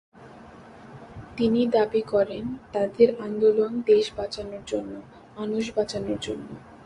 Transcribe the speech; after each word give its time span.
তিনি 1.37 1.61
দাবি 1.67 2.01
করেন, 2.13 2.43
তাঁদের 2.73 3.09
আন্দোলন 3.19 3.71
দেশ 3.85 4.05
বাঁচানোর 4.17 4.63
জন্য, 4.67 4.93
মানুষকে 5.37 5.73
বাঁচানোর 5.77 6.19
জন্য। 6.21 6.47